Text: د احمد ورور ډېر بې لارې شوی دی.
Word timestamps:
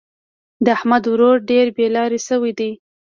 د 0.65 0.67
احمد 0.77 1.03
ورور 1.11 1.37
ډېر 1.49 1.65
بې 1.75 1.87
لارې 1.95 2.19
شوی 2.27 2.51
دی. 2.59 2.71